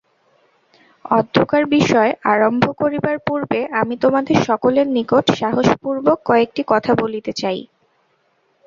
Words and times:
অদ্যকার 1.11 1.63
বিষয় 1.75 2.11
আরম্ভ 2.31 2.63
করিবার 2.81 3.17
পূর্বে 3.27 3.59
আমি 3.81 3.95
তোমাদের 4.03 4.37
সকলের 4.47 4.87
নিকট 4.97 5.25
সাহসপূর্বক 5.39 6.17
কয়েকটি 6.25 6.61
কথা 6.71 6.91
বলিতে 7.01 7.31
চাই। 7.33 7.59